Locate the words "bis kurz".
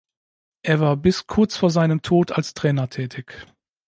0.97-1.57